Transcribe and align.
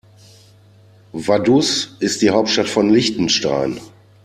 Vaduz 1.13 1.95
ist 1.99 2.23
die 2.23 2.31
Hauptstadt 2.31 2.67
von 2.67 2.89
Liechtenstein. 2.89 3.79